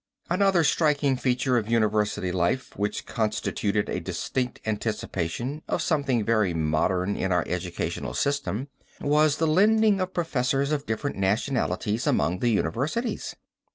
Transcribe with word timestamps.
Another 0.31 0.63
striking 0.63 1.15
feature 1.15 1.57
of 1.57 1.69
university 1.69 2.31
life 2.31 2.75
which 2.75 3.05
constituted 3.05 3.87
a 3.87 3.99
distinct 3.99 4.59
anticipation 4.65 5.61
of 5.67 5.79
something 5.83 6.25
very 6.25 6.55
modern 6.55 7.15
in 7.15 7.31
our 7.31 7.43
educational 7.45 8.15
system, 8.15 8.67
was 8.99 9.37
the 9.37 9.45
lending 9.45 10.01
of 10.01 10.11
professors 10.11 10.71
of 10.71 10.87
different 10.87 11.17
nationalities 11.17 12.07
among 12.07 12.39
the 12.39 12.49
universities. 12.49 13.35